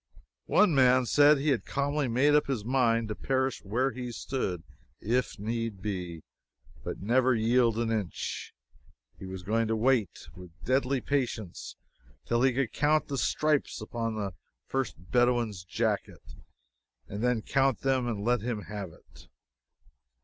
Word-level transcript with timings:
One 0.47 0.73
man 0.73 1.05
said 1.05 1.37
he 1.37 1.49
had 1.49 1.63
calmly 1.63 2.07
made 2.07 2.33
up 2.33 2.47
his 2.47 2.65
mind 2.65 3.07
to 3.09 3.13
perish 3.15 3.63
where 3.63 3.91
he 3.91 4.11
stood, 4.11 4.63
if 4.99 5.37
need 5.37 5.79
be, 5.79 6.23
but 6.83 7.03
never 7.03 7.35
yield 7.35 7.77
an 7.77 7.91
inch; 7.91 8.51
he 9.19 9.27
was 9.27 9.43
going 9.43 9.67
to 9.67 9.75
wait, 9.75 10.27
with 10.35 10.49
deadly 10.63 11.01
patience, 11.01 11.75
till 12.25 12.41
he 12.41 12.51
could 12.51 12.73
count 12.73 13.09
the 13.09 13.17
stripes 13.19 13.79
upon 13.79 14.15
the 14.15 14.33
first 14.65 14.95
Bedouin's 15.11 15.63
jacket, 15.63 16.33
and 17.07 17.23
then 17.23 17.43
count 17.43 17.81
them 17.81 18.07
and 18.07 18.23
let 18.25 18.41
him 18.41 18.63
have 18.63 18.89
it. 18.93 19.27